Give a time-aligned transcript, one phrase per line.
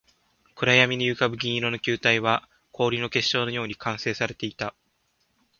[0.55, 4.73] 暗闇に浮ぶ銀色の球体は、氷の結晶のように完成されていた